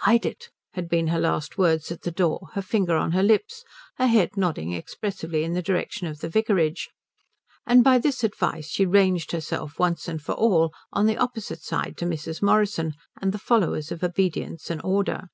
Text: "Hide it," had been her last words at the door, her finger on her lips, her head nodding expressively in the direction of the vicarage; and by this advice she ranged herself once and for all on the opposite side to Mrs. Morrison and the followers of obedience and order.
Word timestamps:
"Hide 0.00 0.26
it," 0.26 0.50
had 0.74 0.86
been 0.86 1.06
her 1.06 1.18
last 1.18 1.56
words 1.56 1.90
at 1.90 2.02
the 2.02 2.10
door, 2.10 2.48
her 2.52 2.60
finger 2.60 2.94
on 2.98 3.12
her 3.12 3.22
lips, 3.22 3.64
her 3.96 4.06
head 4.06 4.36
nodding 4.36 4.74
expressively 4.74 5.44
in 5.44 5.54
the 5.54 5.62
direction 5.62 6.06
of 6.06 6.18
the 6.20 6.28
vicarage; 6.28 6.90
and 7.66 7.82
by 7.82 7.96
this 7.96 8.22
advice 8.22 8.68
she 8.68 8.84
ranged 8.84 9.32
herself 9.32 9.78
once 9.78 10.06
and 10.06 10.20
for 10.20 10.32
all 10.32 10.74
on 10.92 11.06
the 11.06 11.16
opposite 11.16 11.62
side 11.62 11.96
to 11.96 12.04
Mrs. 12.04 12.42
Morrison 12.42 12.92
and 13.22 13.32
the 13.32 13.38
followers 13.38 13.90
of 13.90 14.04
obedience 14.04 14.68
and 14.68 14.82
order. 14.84 15.30